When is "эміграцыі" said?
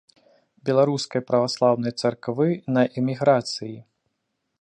3.03-3.77